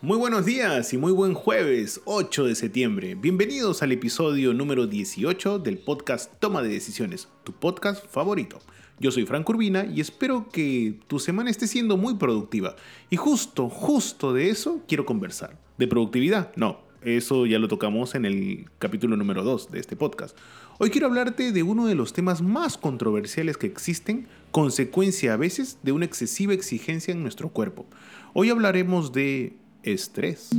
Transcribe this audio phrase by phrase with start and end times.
[0.00, 3.16] Muy buenos días y muy buen jueves 8 de septiembre.
[3.16, 8.60] Bienvenidos al episodio número 18 del podcast Toma de Decisiones, tu podcast favorito.
[9.00, 12.76] Yo soy Frank Urbina y espero que tu semana esté siendo muy productiva.
[13.10, 15.58] Y justo, justo de eso quiero conversar.
[15.78, 16.54] ¿De productividad?
[16.54, 20.38] No, eso ya lo tocamos en el capítulo número 2 de este podcast.
[20.78, 25.80] Hoy quiero hablarte de uno de los temas más controversiales que existen, consecuencia a veces
[25.82, 27.84] de una excesiva exigencia en nuestro cuerpo.
[28.32, 30.50] Hoy hablaremos de estrés.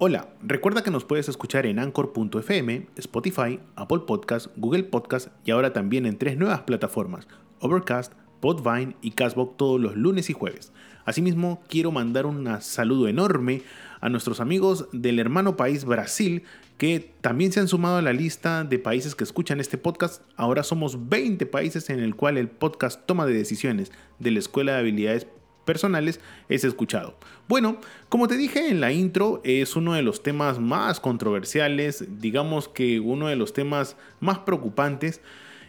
[0.00, 5.72] Hola, recuerda que nos puedes escuchar en Anchor.fm, Spotify, Apple Podcast, Google Podcast y ahora
[5.72, 7.26] también en tres nuevas plataformas,
[7.60, 10.72] Overcast, Podvine y Castbox todos los lunes y jueves.
[11.04, 13.62] Asimismo, quiero mandar un saludo enorme
[14.00, 16.44] a nuestros amigos del hermano país Brasil
[16.78, 20.22] que también se han sumado a la lista de países que escuchan este podcast.
[20.36, 23.90] Ahora somos 20 países en el cual el podcast Toma de Decisiones
[24.20, 25.26] de la Escuela de Habilidades
[25.64, 27.18] Personales es escuchado.
[27.48, 32.68] Bueno, como te dije en la intro, es uno de los temas más controversiales, digamos
[32.68, 35.20] que uno de los temas más preocupantes.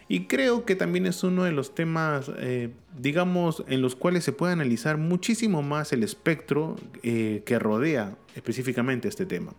[0.08, 4.32] Y creo que también es uno de los temas, eh, digamos, en los cuales se
[4.32, 9.52] puede analizar muchísimo más el espectro eh, que rodea específicamente este tema.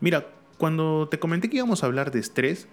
[0.00, 2.68] Mira, cuando te comenté que íbamos a hablar de estrés,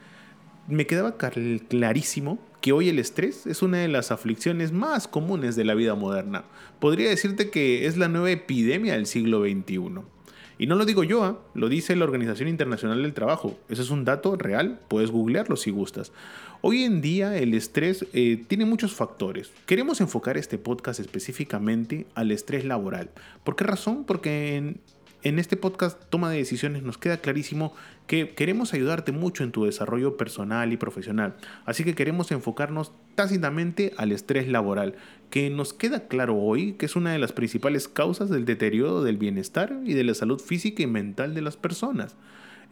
[0.67, 5.65] me quedaba clarísimo que hoy el estrés es una de las aflicciones más comunes de
[5.65, 6.45] la vida moderna.
[6.79, 10.01] Podría decirte que es la nueva epidemia del siglo XXI.
[10.57, 11.39] Y no lo digo yo, ¿ah?
[11.55, 13.57] lo dice la Organización Internacional del Trabajo.
[13.67, 16.13] Ese es un dato real, puedes googlearlo si gustas.
[16.61, 19.51] Hoy en día el estrés eh, tiene muchos factores.
[19.65, 23.09] Queremos enfocar este podcast específicamente al estrés laboral.
[23.43, 24.05] ¿Por qué razón?
[24.05, 24.79] Porque en,
[25.23, 27.73] en este podcast Toma de Decisiones nos queda clarísimo
[28.07, 31.35] que queremos ayudarte mucho en tu desarrollo personal y profesional.
[31.65, 34.95] Así que queremos enfocarnos tácitamente al estrés laboral,
[35.29, 39.17] que nos queda claro hoy que es una de las principales causas del deterioro del
[39.17, 42.15] bienestar y de la salud física y mental de las personas.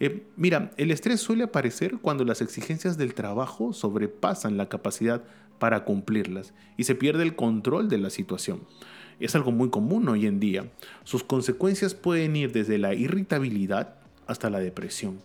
[0.01, 5.23] Eh, mira, el estrés suele aparecer cuando las exigencias del trabajo sobrepasan la capacidad
[5.57, 8.61] para cumplirlas y se pierde el control de la situación
[9.25, 10.65] es algo muy común hoy en día.
[11.03, 13.95] Sus consecuencias pueden ir desde la irritabilidad
[14.27, 15.19] hasta la depresión,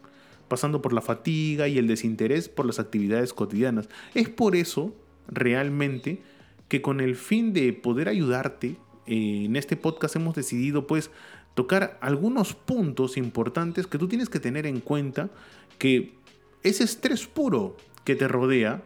[0.48, 3.88] pasando por la fatiga y el desinterés por las actividades cotidianas.
[4.14, 4.94] Es por eso,
[5.28, 6.22] realmente,
[6.68, 8.76] que con el fin de poder ayudarte,
[9.06, 11.10] eh, en este podcast hemos decidido pues
[11.54, 15.30] tocar algunos puntos importantes que tú tienes que tener en cuenta
[15.78, 16.14] que
[16.62, 18.82] ese estrés puro que te rodea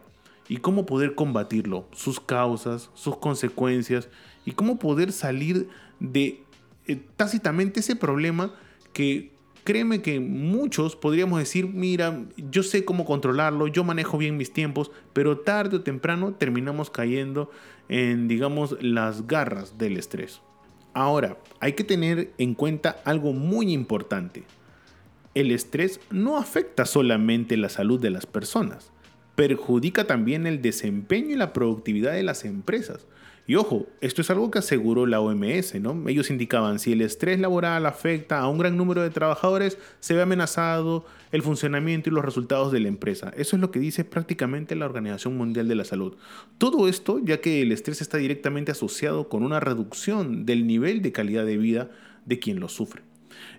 [0.49, 4.09] y cómo poder combatirlo, sus causas, sus consecuencias
[4.45, 5.69] y cómo poder salir
[5.99, 6.43] de
[6.87, 8.55] eh, tácitamente ese problema
[8.93, 9.31] que
[9.65, 14.91] créeme que muchos podríamos decir, mira, yo sé cómo controlarlo, yo manejo bien mis tiempos,
[15.13, 17.51] pero tarde o temprano terminamos cayendo
[17.89, 20.41] en, digamos, las garras del estrés.
[20.93, 24.45] Ahora, hay que tener en cuenta algo muy importante.
[25.35, 28.91] El estrés no afecta solamente la salud de las personas,
[29.37, 33.07] perjudica también el desempeño y la productividad de las empresas.
[33.51, 36.09] Y ojo, esto es algo que aseguró la OMS, ¿no?
[36.09, 40.23] Ellos indicaban, si el estrés laboral afecta a un gran número de trabajadores, se ve
[40.23, 43.33] amenazado el funcionamiento y los resultados de la empresa.
[43.37, 46.15] Eso es lo que dice prácticamente la Organización Mundial de la Salud.
[46.59, 51.11] Todo esto ya que el estrés está directamente asociado con una reducción del nivel de
[51.11, 51.91] calidad de vida
[52.27, 53.03] de quien lo sufre.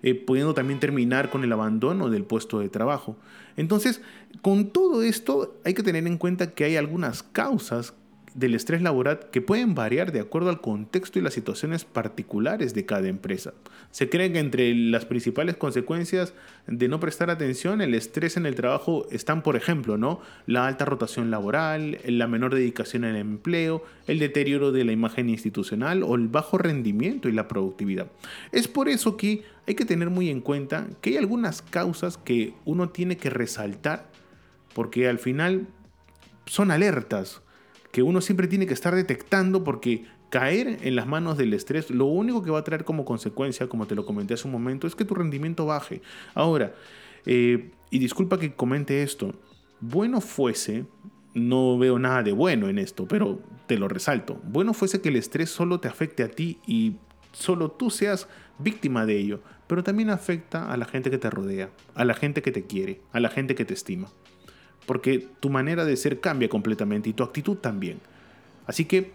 [0.02, 3.18] Eh, pudiendo también terminar con el abandono del puesto de trabajo.
[3.58, 4.00] Entonces,
[4.40, 7.92] con todo esto hay que tener en cuenta que hay algunas causas
[8.34, 12.86] del estrés laboral que pueden variar de acuerdo al contexto y las situaciones particulares de
[12.86, 13.52] cada empresa.
[13.90, 16.34] Se cree que entre las principales consecuencias
[16.66, 20.20] de no prestar atención, el estrés en el trabajo están, por ejemplo, ¿no?
[20.46, 26.02] la alta rotación laboral, la menor dedicación al empleo, el deterioro de la imagen institucional
[26.02, 28.06] o el bajo rendimiento y la productividad.
[28.50, 32.54] Es por eso que hay que tener muy en cuenta que hay algunas causas que
[32.64, 34.10] uno tiene que resaltar
[34.74, 35.66] porque al final
[36.46, 37.42] son alertas
[37.92, 42.06] que uno siempre tiene que estar detectando porque caer en las manos del estrés lo
[42.06, 44.96] único que va a traer como consecuencia, como te lo comenté hace un momento, es
[44.96, 46.00] que tu rendimiento baje.
[46.34, 46.74] Ahora,
[47.26, 49.34] eh, y disculpa que comente esto,
[49.80, 50.86] bueno fuese,
[51.34, 54.40] no veo nada de bueno en esto, pero te lo resalto.
[54.44, 56.96] Bueno fuese que el estrés solo te afecte a ti y
[57.32, 58.26] solo tú seas
[58.58, 62.40] víctima de ello, pero también afecta a la gente que te rodea, a la gente
[62.40, 64.08] que te quiere, a la gente que te estima.
[64.86, 68.00] Porque tu manera de ser cambia completamente y tu actitud también.
[68.66, 69.12] Así que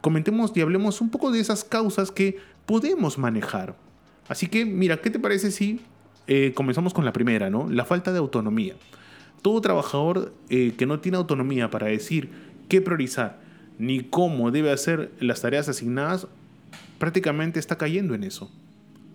[0.00, 3.76] comentemos y hablemos un poco de esas causas que podemos manejar.
[4.28, 5.80] Así que, mira, ¿qué te parece si
[6.26, 7.68] eh, comenzamos con la primera, ¿no?
[7.68, 8.74] La falta de autonomía.
[9.42, 12.30] Todo trabajador eh, que no tiene autonomía para decir
[12.68, 13.44] qué priorizar
[13.78, 16.26] ni cómo debe hacer las tareas asignadas,
[16.98, 18.50] prácticamente está cayendo en eso.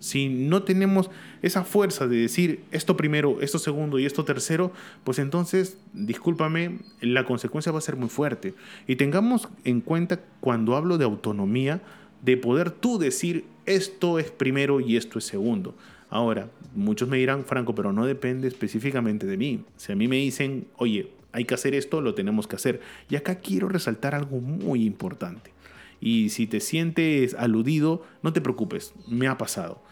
[0.00, 1.10] Si no tenemos
[1.42, 4.72] esa fuerza de decir esto primero, esto segundo y esto tercero,
[5.04, 8.54] pues entonces, discúlpame, la consecuencia va a ser muy fuerte.
[8.86, 11.82] Y tengamos en cuenta cuando hablo de autonomía,
[12.22, 15.74] de poder tú decir esto es primero y esto es segundo.
[16.08, 19.64] Ahora, muchos me dirán, Franco, pero no depende específicamente de mí.
[19.76, 22.80] Si a mí me dicen, oye, hay que hacer esto, lo tenemos que hacer.
[23.08, 25.52] Y acá quiero resaltar algo muy importante.
[26.00, 29.82] Y si te sientes aludido, no te preocupes, me ha pasado.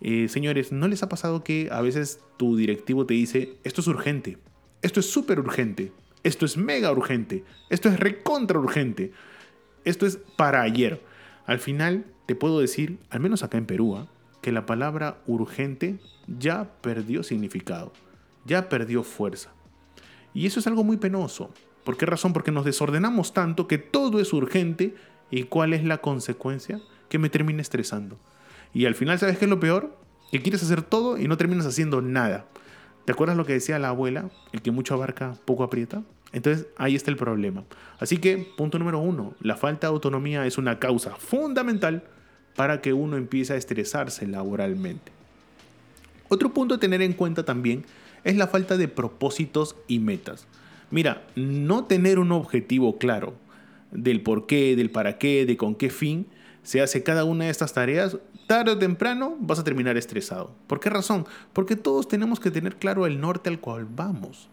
[0.00, 3.86] Eh, señores, ¿no les ha pasado que a veces tu directivo te dice, esto es
[3.86, 4.38] urgente,
[4.82, 5.92] esto es súper urgente,
[6.22, 9.12] esto es mega urgente, esto es recontra urgente,
[9.84, 11.02] esto es para ayer?
[11.46, 14.08] Al final te puedo decir, al menos acá en Perú, ¿ah?
[14.40, 17.92] que la palabra urgente ya perdió significado,
[18.46, 19.52] ya perdió fuerza.
[20.32, 21.52] Y eso es algo muy penoso.
[21.84, 22.32] ¿Por qué razón?
[22.32, 24.94] Porque nos desordenamos tanto que todo es urgente
[25.30, 26.80] ¿Y cuál es la consecuencia?
[27.08, 28.18] Que me termine estresando.
[28.72, 29.96] Y al final, ¿sabes qué es lo peor?
[30.30, 32.46] Que quieres hacer todo y no terminas haciendo nada.
[33.04, 34.30] ¿Te acuerdas lo que decía la abuela?
[34.52, 36.02] El que mucho abarca, poco aprieta.
[36.32, 37.64] Entonces ahí está el problema.
[37.98, 42.04] Así que, punto número uno, la falta de autonomía es una causa fundamental
[42.54, 45.12] para que uno empiece a estresarse laboralmente.
[46.28, 47.84] Otro punto a tener en cuenta también
[48.22, 50.46] es la falta de propósitos y metas.
[50.90, 53.34] Mira, no tener un objetivo claro,
[53.90, 56.26] del por qué, del para qué, de con qué fin
[56.62, 58.18] se hace cada una de estas tareas,
[58.50, 60.50] tarde o temprano vas a terminar estresado.
[60.66, 61.24] ¿Por qué razón?
[61.52, 64.48] Porque todos tenemos que tener claro el norte al cual vamos.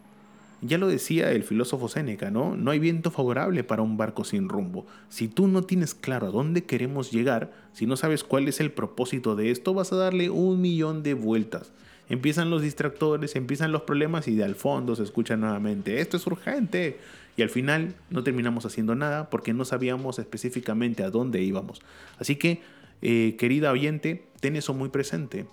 [0.61, 2.55] Ya lo decía el filósofo Séneca, ¿no?
[2.55, 4.85] No hay viento favorable para un barco sin rumbo.
[5.09, 8.71] Si tú no tienes claro a dónde queremos llegar, si no sabes cuál es el
[8.71, 11.71] propósito de esto, vas a darle un millón de vueltas.
[12.07, 16.27] Empiezan los distractores, empiezan los problemas y de al fondo se escucha nuevamente, esto es
[16.27, 16.99] urgente,
[17.35, 21.81] y al final no terminamos haciendo nada porque no sabíamos específicamente a dónde íbamos.
[22.19, 22.61] Así que,
[23.01, 25.45] eh, querida oyente, ten eso muy presente.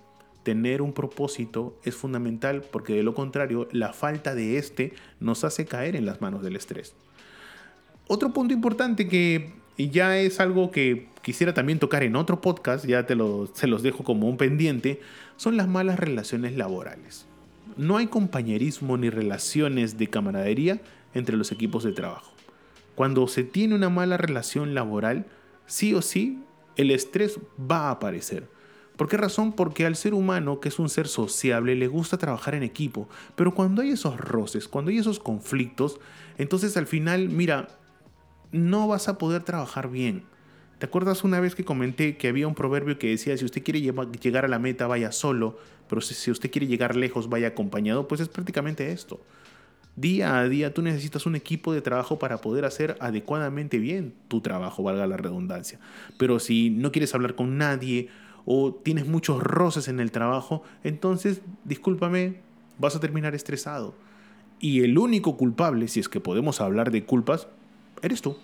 [0.43, 5.65] Tener un propósito es fundamental porque de lo contrario la falta de este nos hace
[5.65, 6.93] caer en las manos del estrés.
[8.07, 13.05] Otro punto importante que ya es algo que quisiera también tocar en otro podcast, ya
[13.05, 15.01] te lo, se los dejo como un pendiente,
[15.37, 17.25] son las malas relaciones laborales.
[17.77, 20.79] No hay compañerismo ni relaciones de camaradería
[21.13, 22.31] entre los equipos de trabajo.
[22.93, 25.25] Cuando se tiene una mala relación laboral,
[25.65, 26.39] sí o sí,
[26.77, 28.47] el estrés va a aparecer.
[28.97, 29.53] ¿Por qué razón?
[29.53, 33.09] Porque al ser humano, que es un ser sociable, le gusta trabajar en equipo.
[33.35, 35.99] Pero cuando hay esos roces, cuando hay esos conflictos,
[36.37, 37.67] entonces al final, mira,
[38.51, 40.23] no vas a poder trabajar bien.
[40.79, 43.81] ¿Te acuerdas una vez que comenté que había un proverbio que decía, si usted quiere
[43.81, 45.57] llegar a la meta, vaya solo,
[45.89, 48.07] pero si usted quiere llegar lejos, vaya acompañado?
[48.07, 49.19] Pues es prácticamente esto.
[49.95, 54.41] Día a día tú necesitas un equipo de trabajo para poder hacer adecuadamente bien tu
[54.41, 55.79] trabajo, valga la redundancia.
[56.17, 58.09] Pero si no quieres hablar con nadie
[58.45, 62.41] o tienes muchos roces en el trabajo, entonces, discúlpame,
[62.77, 63.95] vas a terminar estresado.
[64.59, 67.47] Y el único culpable, si es que podemos hablar de culpas,
[68.01, 68.37] eres tú.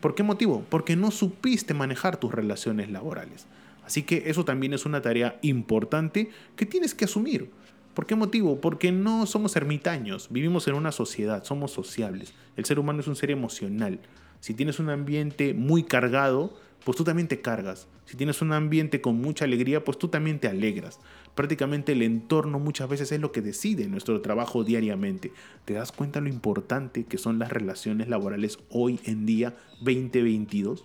[0.00, 0.64] ¿Por qué motivo?
[0.68, 3.46] Porque no supiste manejar tus relaciones laborales.
[3.84, 7.50] Así que eso también es una tarea importante que tienes que asumir.
[7.96, 8.60] ¿Por qué motivo?
[8.60, 12.34] Porque no somos ermitaños, vivimos en una sociedad, somos sociables.
[12.54, 14.00] El ser humano es un ser emocional.
[14.40, 17.88] Si tienes un ambiente muy cargado, pues tú también te cargas.
[18.04, 21.00] Si tienes un ambiente con mucha alegría, pues tú también te alegras.
[21.34, 25.32] Prácticamente el entorno muchas veces es lo que decide nuestro trabajo diariamente.
[25.64, 30.84] ¿Te das cuenta lo importante que son las relaciones laborales hoy en día 2022?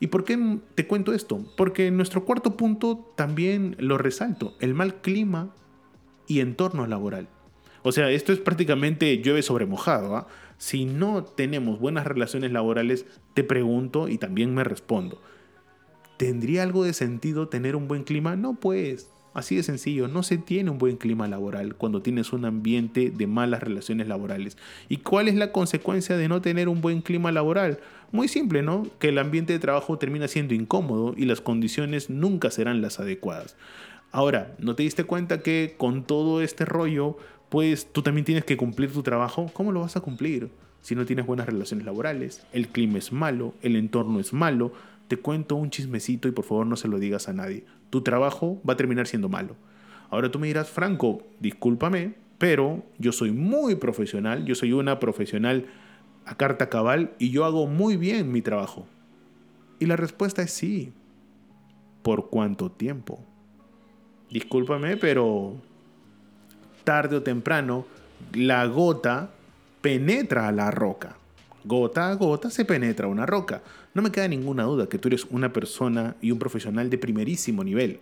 [0.00, 1.42] ¿Y por qué te cuento esto?
[1.56, 4.54] Porque nuestro cuarto punto también lo resalto.
[4.60, 5.54] El mal clima
[6.30, 7.26] y entorno laboral.
[7.82, 10.16] O sea, esto es prácticamente llueve sobre mojado.
[10.16, 10.28] ¿ah?
[10.58, 15.20] Si no tenemos buenas relaciones laborales, te pregunto y también me respondo.
[16.18, 18.36] ¿Tendría algo de sentido tener un buen clima?
[18.36, 19.10] No, pues.
[19.32, 23.26] Así de sencillo, no se tiene un buen clima laboral cuando tienes un ambiente de
[23.26, 24.56] malas relaciones laborales.
[24.88, 27.78] ¿Y cuál es la consecuencia de no tener un buen clima laboral?
[28.10, 28.86] Muy simple, ¿no?
[28.98, 33.56] Que el ambiente de trabajo termina siendo incómodo y las condiciones nunca serán las adecuadas.
[34.10, 37.16] Ahora, ¿no te diste cuenta que con todo este rollo,
[37.48, 39.50] pues tú también tienes que cumplir tu trabajo?
[39.52, 40.50] ¿Cómo lo vas a cumplir?
[40.82, 44.72] si no tienes buenas relaciones laborales, el clima es malo, el entorno es malo,
[45.08, 47.64] te cuento un chismecito y por favor no se lo digas a nadie.
[47.90, 49.56] Tu trabajo va a terminar siendo malo.
[50.10, 55.66] Ahora tú me dirás, Franco, discúlpame, pero yo soy muy profesional, yo soy una profesional
[56.24, 58.86] a carta cabal y yo hago muy bien mi trabajo.
[59.78, 60.92] Y la respuesta es sí.
[62.02, 63.24] ¿Por cuánto tiempo?
[64.30, 65.56] Discúlpame, pero
[66.84, 67.84] tarde o temprano
[68.32, 69.30] la gota
[69.80, 71.16] penetra a la roca.
[71.64, 73.62] Gota a gota se penetra una roca.
[73.92, 77.64] No me queda ninguna duda que tú eres una persona y un profesional de primerísimo
[77.64, 78.00] nivel.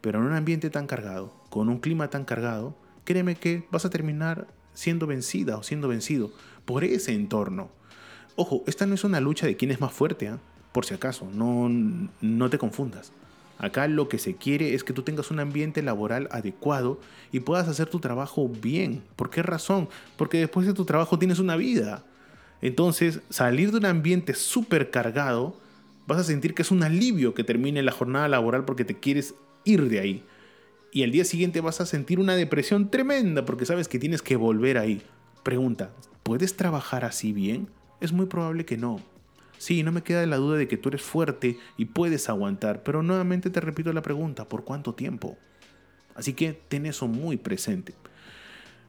[0.00, 3.90] Pero en un ambiente tan cargado, con un clima tan cargado, créeme que vas a
[3.90, 6.30] terminar siendo vencida o siendo vencido
[6.64, 7.70] por ese entorno.
[8.36, 10.38] Ojo, esta no es una lucha de quién es más fuerte, ¿ah?
[10.72, 11.68] por si acaso, no,
[12.20, 13.12] no te confundas.
[13.58, 17.68] Acá lo que se quiere es que tú tengas un ambiente laboral adecuado y puedas
[17.68, 19.02] hacer tu trabajo bien.
[19.14, 19.88] ¿Por qué razón?
[20.16, 22.04] Porque después de tu trabajo tienes una vida.
[22.60, 25.60] Entonces, salir de un ambiente súper cargado,
[26.06, 29.34] vas a sentir que es un alivio que termine la jornada laboral porque te quieres
[29.64, 30.24] ir de ahí.
[30.92, 34.36] Y al día siguiente vas a sentir una depresión tremenda porque sabes que tienes que
[34.36, 35.02] volver ahí.
[35.42, 35.90] Pregunta,
[36.22, 37.68] ¿puedes trabajar así bien?
[38.00, 39.00] Es muy probable que no.
[39.58, 43.02] Sí, no me queda la duda de que tú eres fuerte y puedes aguantar, pero
[43.02, 45.38] nuevamente te repito la pregunta, ¿por cuánto tiempo?
[46.14, 47.94] Así que ten eso muy presente.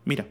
[0.04, 0.28] Mira,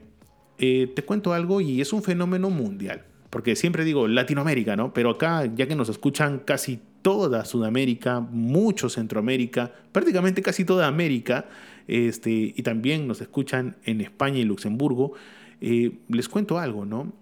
[0.59, 4.95] eh, te cuento algo y es un fenómeno mundial, porque siempre digo Latinoamérica, ¿no?
[4.95, 11.47] Pero acá, ya que nos escuchan casi toda Sudamérica, mucho Centroamérica, prácticamente casi toda América,
[11.89, 15.15] este, y también nos escuchan en España y Luxemburgo,
[15.61, 17.13] eh, les cuento algo, ¿no?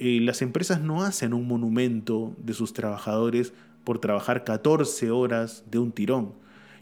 [0.00, 3.52] Eh, las empresas no hacen un monumento de sus trabajadores
[3.84, 6.32] por trabajar 14 horas de un tirón.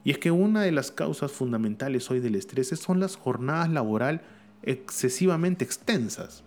[0.03, 4.23] Y es que una de las causas fundamentales hoy del estrés son las jornadas laboral
[4.63, 6.43] excesivamente extensas.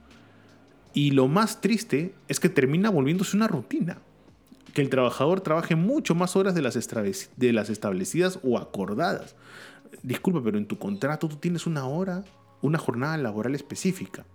[0.93, 4.00] Y lo más triste es que termina volviéndose una rutina.
[4.74, 6.89] Que el trabajador trabaje mucho más horas de las,
[7.38, 9.36] de las establecidas o acordadas.
[10.03, 12.24] Disculpa, pero en tu contrato tú tienes una hora,
[12.62, 14.25] una jornada laboral específica.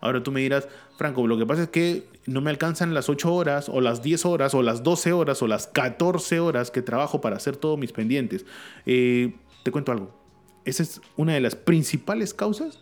[0.00, 0.66] Ahora tú me dirás,
[0.96, 4.24] Franco, lo que pasa es que no me alcanzan las 8 horas o las 10
[4.24, 7.92] horas o las 12 horas o las 14 horas que trabajo para hacer todos mis
[7.92, 8.46] pendientes.
[8.86, 10.18] Eh, te cuento algo.
[10.64, 12.80] Esa es una de las principales causas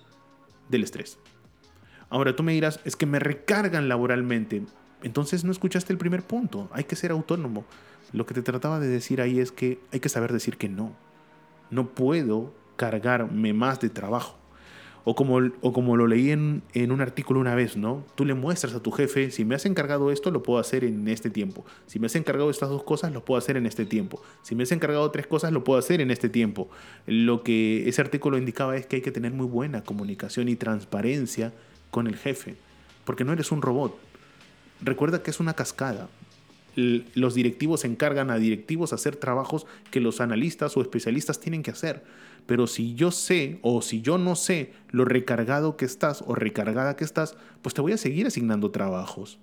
[0.68, 1.18] del estrés.
[2.10, 4.62] Ahora tú me dirás, es que me recargan laboralmente.
[5.02, 6.68] Entonces no escuchaste el primer punto.
[6.72, 7.64] Hay que ser autónomo.
[8.12, 10.92] Lo que te trataba de decir ahí es que hay que saber decir que no.
[11.70, 14.36] No puedo cargarme más de trabajo.
[15.04, 18.04] O como, o como lo leí en, en, un artículo una vez, ¿no?
[18.14, 21.08] Tú le muestras a tu jefe, si me has encargado esto, lo puedo hacer en
[21.08, 21.64] este tiempo.
[21.86, 24.20] Si me has encargado estas dos cosas, lo puedo hacer en este tiempo.
[24.42, 26.68] Si me has encargado tres cosas, lo puedo hacer en este tiempo.
[27.06, 31.54] Lo que ese artículo indicaba es que hay que tener muy buena comunicación y transparencia
[31.90, 32.56] con el jefe,
[33.04, 33.98] porque no eres un robot.
[34.80, 36.08] Recuerda que es una cascada.
[36.76, 42.04] Los directivos encargan a directivos hacer trabajos que los analistas o especialistas tienen que hacer.
[42.46, 46.94] Pero si yo sé o si yo no sé lo recargado que estás o recargada
[46.94, 49.38] que estás, pues te voy a seguir asignando trabajos.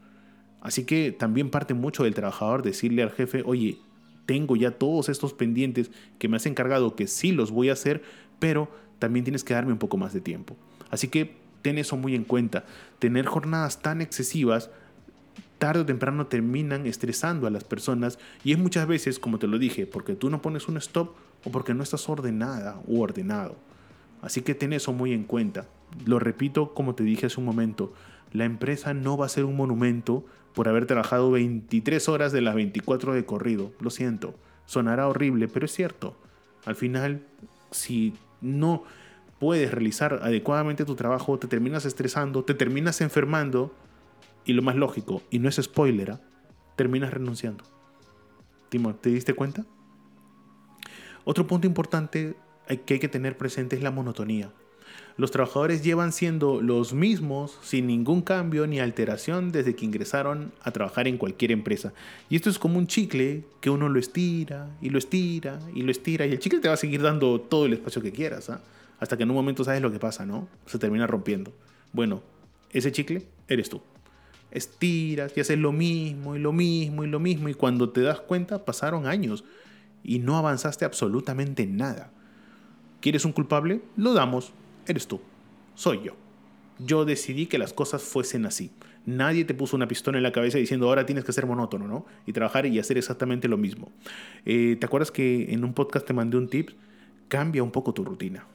[0.61, 3.77] Así que también parte mucho del trabajador decirle al jefe, oye,
[4.25, 8.01] tengo ya todos estos pendientes que me has encargado que sí los voy a hacer,
[8.39, 10.55] pero también tienes que darme un poco más de tiempo.
[10.89, 11.35] Así que
[11.65, 12.63] ten eso muy en cuenta.
[12.99, 14.69] Tener jornadas tan excesivas
[15.57, 19.57] tarde o temprano terminan estresando a las personas y es muchas veces, como te lo
[19.57, 23.55] dije, porque tú no pones un stop o porque no estás ordenada u ordenado.
[24.21, 25.65] Así que ten eso muy en cuenta.
[26.05, 27.95] Lo repito como te dije hace un momento,
[28.31, 32.53] la empresa no va a ser un monumento por haber trabajado 23 horas de las
[32.53, 33.71] 24 de corrido.
[33.79, 34.35] Lo siento,
[34.67, 36.15] sonará horrible, pero es cierto.
[36.63, 37.23] Al final,
[37.71, 38.83] si no
[39.39, 43.73] puedes realizar adecuadamente tu trabajo, te terminas estresando, te terminas enfermando
[44.45, 46.21] y lo más lógico, y no es spoiler, ¿ah?
[46.75, 47.63] terminas renunciando.
[48.69, 49.65] Timo, ¿te diste cuenta?
[51.23, 52.35] Otro punto importante
[52.85, 54.51] que hay que tener presente es la monotonía.
[55.17, 60.71] Los trabajadores llevan siendo los mismos sin ningún cambio ni alteración desde que ingresaron a
[60.71, 61.93] trabajar en cualquier empresa.
[62.29, 65.91] Y esto es como un chicle que uno lo estira y lo estira y lo
[65.91, 68.61] estira y el chicle te va a seguir dando todo el espacio que quieras, ¿ah?
[68.99, 70.47] Hasta que en un momento sabes lo que pasa, ¿no?
[70.65, 71.53] Se termina rompiendo.
[71.93, 72.23] Bueno,
[72.71, 73.81] ese chicle eres tú
[74.55, 78.21] estiras y haces lo mismo y lo mismo y lo mismo y cuando te das
[78.21, 79.43] cuenta pasaron años
[80.03, 82.11] y no avanzaste absolutamente nada.
[83.01, 83.81] ¿Quieres un culpable?
[83.97, 84.53] Lo damos.
[84.87, 85.19] Eres tú.
[85.75, 86.13] Soy yo.
[86.79, 88.71] Yo decidí que las cosas fuesen así.
[89.05, 92.05] Nadie te puso una pistola en la cabeza diciendo ahora tienes que ser monótono, ¿no?
[92.25, 93.91] Y trabajar y hacer exactamente lo mismo.
[94.45, 96.71] Eh, ¿Te acuerdas que en un podcast te mandé un tip?
[97.27, 98.45] Cambia un poco tu rutina.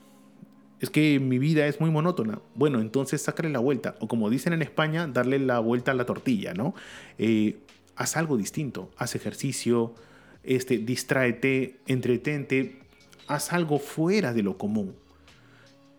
[0.81, 2.41] Es que mi vida es muy monótona.
[2.55, 3.97] Bueno, entonces sácale la vuelta.
[4.01, 6.75] O como dicen en España, darle la vuelta a la tortilla, ¿no?
[7.19, 7.59] Eh,
[7.97, 8.91] haz algo distinto.
[8.97, 9.95] Haz ejercicio,
[10.43, 12.79] este, distráete, entretente.
[13.27, 14.97] Haz algo fuera de lo común.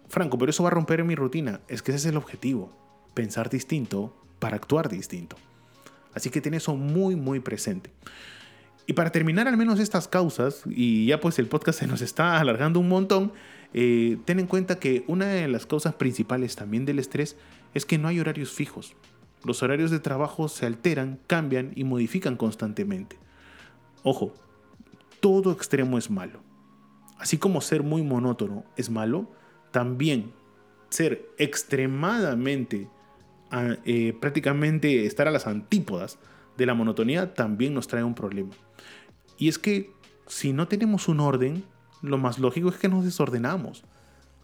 [0.10, 1.62] Franco, pero eso va a romper mi rutina.
[1.68, 2.74] Es que ese es el objetivo.
[3.14, 5.36] Pensar distinto para actuar distinto.
[6.16, 7.92] Así que ten eso muy, muy presente.
[8.88, 12.40] Y para terminar al menos estas causas, y ya pues el podcast se nos está
[12.40, 13.32] alargando un montón,
[13.74, 17.38] eh, ten en cuenta que una de las causas principales también del estrés
[17.74, 18.96] es que no hay horarios fijos.
[19.44, 23.18] Los horarios de trabajo se alteran, cambian y modifican constantemente.
[24.04, 24.34] Ojo,
[25.20, 26.42] todo extremo es malo.
[27.18, 29.32] Así como ser muy monótono es malo,
[29.72, 30.34] también
[30.90, 32.90] ser extremadamente,
[33.52, 36.20] ah, eh, prácticamente estar a las antípodas
[36.62, 38.52] de la monotonía también nos trae un problema.
[39.38, 39.92] Y es que
[40.28, 41.64] si no tenemos un orden,
[42.02, 43.84] lo más lógico es que nos desordenamos.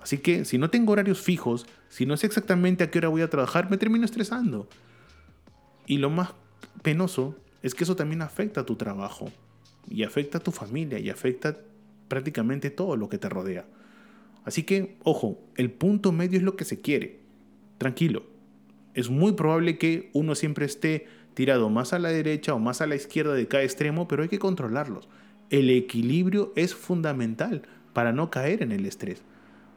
[0.02, 3.22] Así que si no tengo horarios fijos, si no sé exactamente a qué hora voy
[3.22, 4.68] a trabajar, me termino estresando.
[5.86, 6.32] Y lo más
[6.82, 9.32] penoso es que eso también afecta a tu trabajo,
[9.90, 11.58] y afecta a tu familia, y afecta
[12.08, 13.66] prácticamente todo lo que te rodea.
[14.44, 17.20] Así que, ojo, el punto medio es lo que se quiere.
[17.78, 18.24] Tranquilo.
[18.98, 22.88] Es muy probable que uno siempre esté tirado más a la derecha o más a
[22.88, 25.08] la izquierda de cada extremo, pero hay que controlarlos
[25.50, 27.64] el equilibrio es fundamental
[27.94, 29.22] para no caer en el estrés.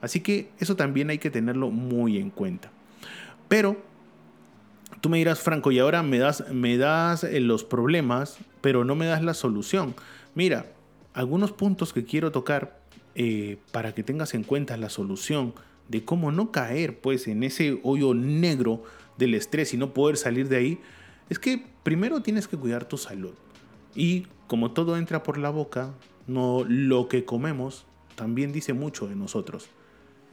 [0.00, 2.70] Así que eso también hay que tenerlo muy en cuenta.
[3.48, 3.76] Pero
[5.00, 8.94] tú me dirás, Franco, y ahora me das, me das eh, los problemas, pero no
[8.94, 9.94] me das la solución.
[10.34, 10.66] Mira,
[11.12, 12.80] algunos puntos que quiero tocar
[13.14, 15.54] eh, para que tengas en cuenta la solución
[15.88, 18.84] de cómo no caer pues en ese hoyo negro
[19.20, 20.80] del estrés y no poder salir de ahí,
[21.28, 23.34] es que primero tienes que cuidar tu salud.
[23.94, 25.94] Y como todo entra por la boca,
[26.26, 27.86] no lo que comemos
[28.16, 29.68] también dice mucho de nosotros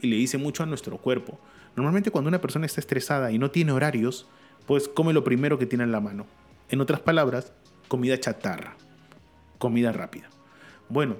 [0.01, 1.39] y le dice mucho a nuestro cuerpo.
[1.75, 4.27] Normalmente cuando una persona está estresada y no tiene horarios,
[4.65, 6.25] pues come lo primero que tiene en la mano.
[6.69, 7.53] En otras palabras,
[7.87, 8.75] comida chatarra,
[9.59, 10.29] comida rápida.
[10.89, 11.17] Bueno,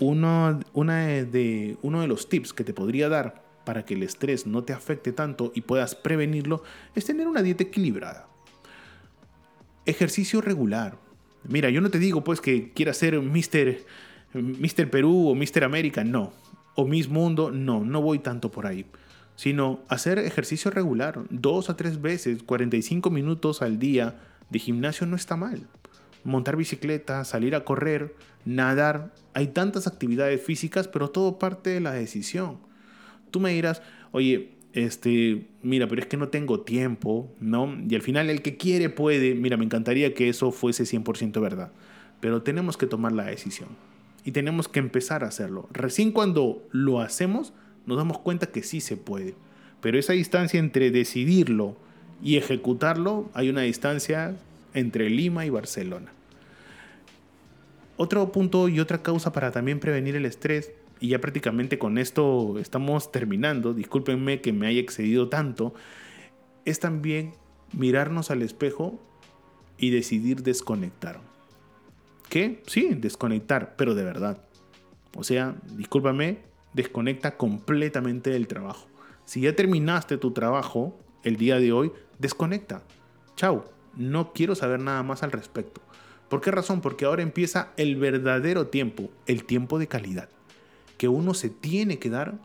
[0.00, 4.46] uno, una de, uno de los tips que te podría dar para que el estrés
[4.46, 6.62] no te afecte tanto y puedas prevenirlo
[6.94, 8.28] es tener una dieta equilibrada.
[9.86, 10.98] Ejercicio regular,
[11.46, 13.76] Mira, yo no te digo pues que quieras ser Mr.
[14.34, 15.64] Mister Perú o Mr.
[15.64, 16.32] América, no.
[16.74, 18.86] O Miss Mundo, no, no voy tanto por ahí.
[19.36, 25.16] Sino hacer ejercicio regular, dos a tres veces, 45 minutos al día de gimnasio no
[25.16, 25.66] está mal.
[26.24, 31.92] Montar bicicleta, salir a correr, nadar, hay tantas actividades físicas, pero todo parte de la
[31.92, 32.58] decisión.
[33.34, 37.76] Tú me dirás, oye, este, mira, pero es que no tengo tiempo, ¿no?
[37.88, 41.72] Y al final el que quiere puede, mira, me encantaría que eso fuese 100% verdad,
[42.20, 43.70] pero tenemos que tomar la decisión
[44.24, 45.68] y tenemos que empezar a hacerlo.
[45.72, 47.52] Recién cuando lo hacemos
[47.86, 49.34] nos damos cuenta que sí se puede,
[49.80, 51.76] pero esa distancia entre decidirlo
[52.22, 54.36] y ejecutarlo, hay una distancia
[54.74, 56.12] entre Lima y Barcelona.
[57.96, 60.70] Otro punto y otra causa para también prevenir el estrés
[61.04, 65.74] y ya prácticamente con esto estamos terminando, discúlpenme que me haya excedido tanto,
[66.64, 67.34] es también
[67.74, 68.98] mirarnos al espejo
[69.76, 71.20] y decidir desconectar.
[72.30, 72.62] ¿Qué?
[72.66, 74.46] Sí, desconectar, pero de verdad.
[75.14, 76.38] O sea, discúlpame,
[76.72, 78.86] desconecta completamente del trabajo.
[79.26, 82.82] Si ya terminaste tu trabajo el día de hoy, desconecta.
[83.36, 85.82] Chao, no quiero saber nada más al respecto.
[86.30, 86.80] ¿Por qué razón?
[86.80, 90.30] Porque ahora empieza el verdadero tiempo, el tiempo de calidad
[90.96, 92.38] que uno se tiene que dar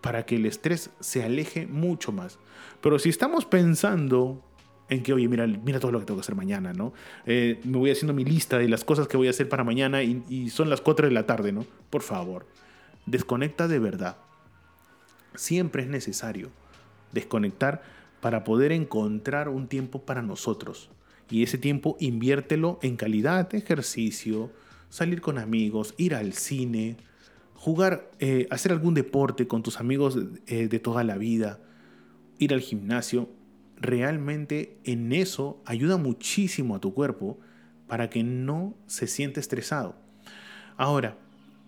[0.00, 2.38] para que el estrés se aleje mucho más.
[2.80, 4.42] Pero si estamos pensando
[4.88, 6.92] en que, oye, mira, mira todo lo que tengo que hacer mañana, ¿no?
[7.24, 10.02] Eh, me voy haciendo mi lista de las cosas que voy a hacer para mañana
[10.02, 11.64] y, son las 4 de la tarde, ¿no?
[11.90, 12.46] Por favor,
[13.06, 14.16] desconecta de verdad.
[15.36, 16.50] Siempre es necesario
[17.12, 17.82] desconectar
[18.20, 20.90] para poder encontrar un tiempo para nosotros.
[21.30, 24.50] Y ese tiempo inviértelo en calidad, ejercicio,
[24.88, 26.96] salir con amigos, ir al cine,
[27.60, 31.60] jugar, eh, hacer algún deporte con tus amigos eh, de toda la vida,
[32.38, 33.28] ir al gimnasio,
[33.76, 37.38] realmente en eso ayuda muchísimo a tu cuerpo
[37.86, 39.94] para que no se siente estresado.
[40.78, 41.18] Ahora,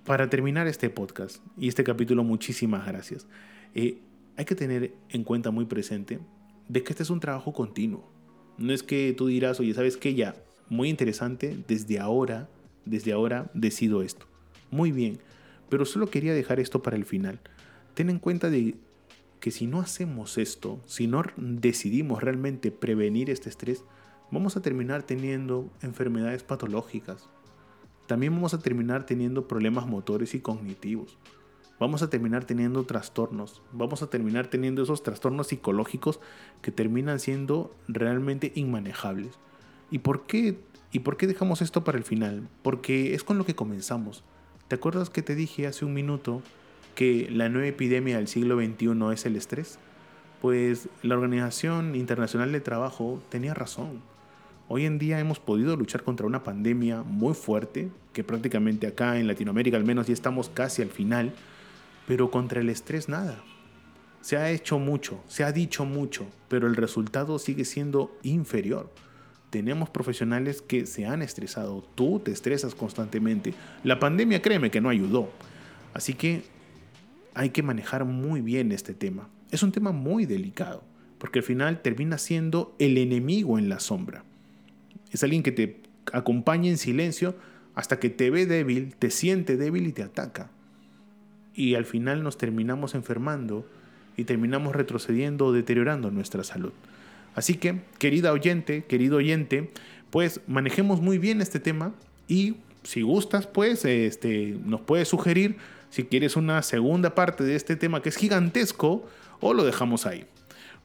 [0.07, 3.26] para terminar este podcast y este capítulo, muchísimas gracias.
[3.74, 3.98] Eh,
[4.38, 6.20] hay que tener en cuenta muy presente
[6.70, 8.11] de que este es un trabajo continuo.
[8.57, 10.14] No es que tú dirás, oye, ¿sabes qué?
[10.14, 10.37] Ya,
[10.70, 12.48] muy interesante, desde ahora,
[12.87, 14.24] desde ahora decido esto.
[14.70, 15.18] Muy bien,
[15.72, 17.40] pero solo quería dejar esto para el final.
[17.94, 18.74] Ten en cuenta de
[19.40, 23.82] que si no hacemos esto, si no decidimos realmente prevenir este estrés,
[24.30, 27.26] vamos a terminar teniendo enfermedades patológicas.
[28.06, 31.16] También vamos a terminar teniendo problemas motores y cognitivos.
[31.80, 36.20] vamos a terminar teniendo trastornos, vamos a terminar teniendo esos trastornos psicológicos
[36.61, 39.38] que terminan siendo realmente inmanejables.
[39.90, 40.58] ¿Y por qué?
[40.92, 42.46] ¿Y por qué dejamos esto para el final?
[42.62, 44.22] Porque es con lo que comenzamos.
[44.68, 46.42] ¿Te acuerdas que te dije hace un minuto
[46.94, 49.79] que la nueva epidemia del siglo XXI es el estrés?
[50.40, 54.01] Pues la Organización Internacional de Trabajo tenía razón.
[54.68, 59.27] Hoy en día hemos podido luchar contra una pandemia muy fuerte, que prácticamente acá en
[59.27, 61.35] Latinoamérica al menos ya estamos casi al final,
[62.07, 63.42] pero contra el estrés nada.
[64.22, 68.90] Se ha hecho mucho, se ha dicho mucho, pero el resultado sigue siendo inferior.
[69.53, 73.53] Tenemos profesionales que se han estresado, tú te estresas constantemente.
[73.85, 75.31] La pandemia créeme que no ayudó.
[75.93, 76.43] Así que
[77.35, 79.29] hay que manejar muy bien este tema.
[79.51, 80.83] Es un tema muy delicado,
[81.19, 84.25] porque al final termina siendo el enemigo en la sombra.
[85.11, 85.83] Es alguien que te
[86.15, 87.35] acompaña en silencio
[87.75, 90.49] hasta que te ve débil, te siente débil y te ataca.
[91.55, 93.69] Y al final nos terminamos enfermando
[94.17, 96.73] y terminamos retrocediendo o deteriorando nuestra salud.
[97.35, 99.71] Así que, querida oyente, querido oyente,
[100.11, 101.95] pues manejemos muy bien este tema
[102.29, 105.57] y si gustas, pues este, nos puedes sugerir
[105.90, 109.07] si quieres una segunda parte de este tema que es gigantesco
[109.40, 110.27] o lo dejamos ahí.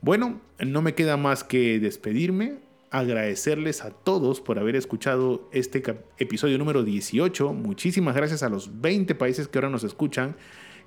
[0.02, 2.58] Bueno, no me queda más que despedirme
[2.90, 5.84] agradecerles a todos por haber escuchado este
[6.20, 7.54] episodio número 18.
[7.54, 10.36] Muchísimas gracias a los 20 países que ahora nos escuchan,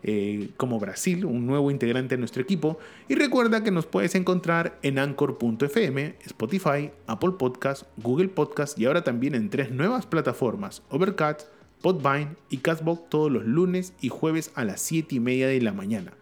[0.02, 2.78] eh, como Brasil, un nuevo integrante de nuestro equipo.
[3.08, 9.04] Y recuerda que nos puedes encontrar en anchor.fm, Spotify, Apple Podcast, Google Podcast y ahora
[9.04, 11.48] también en tres nuevas plataformas, Overcast,
[11.80, 15.72] Podvine y Castbox todos los lunes y jueves a las 7 y media de la
[15.72, 16.12] mañana.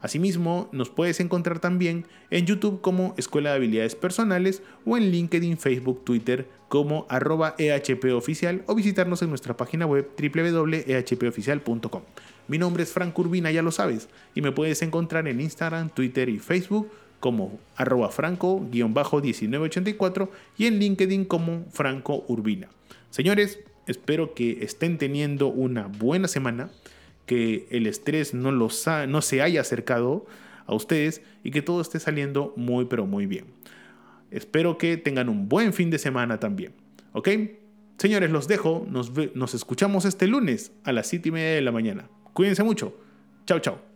[0.00, 5.58] Asimismo, nos puedes encontrar también en YouTube como Escuela de Habilidades Personales o en LinkedIn,
[5.58, 12.02] Facebook, Twitter como arroba EHPoficial o visitarnos en nuestra página web www.ehpoficial.com.
[12.48, 16.28] Mi nombre es Frank Urbina, ya lo sabes, y me puedes encontrar en Instagram, Twitter
[16.28, 16.88] y Facebook
[17.20, 20.28] como arroba franco-1984
[20.58, 22.68] y en LinkedIn como Franco Urbina.
[23.10, 26.70] Señores, espero que estén teniendo una buena semana
[27.24, 30.26] que el estrés no, se haya acercado
[30.66, 33.46] a ustedes y que todo esté saliendo muy pero muy bien.
[34.30, 36.72] Espero que tengan un buen fin de semana también.
[37.12, 37.28] ¿Ok?
[37.98, 38.86] Señores, los dejo.
[38.88, 42.08] Nos, nos escuchamos este lunes a las 7 y media de la mañana.
[42.36, 42.92] Cuídense mucho.
[43.46, 43.95] Chao, chao.